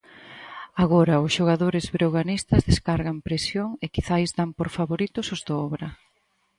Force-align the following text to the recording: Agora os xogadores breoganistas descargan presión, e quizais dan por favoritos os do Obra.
Agora 0.83 1.23
os 1.25 1.31
xogadores 1.37 1.85
breoganistas 1.95 2.61
descargan 2.69 3.17
presión, 3.27 3.69
e 3.85 3.85
quizais 3.95 4.29
dan 4.37 4.49
por 4.57 4.69
favoritos 4.77 5.25
os 5.35 5.41
do 5.47 5.55
Obra. 5.67 5.87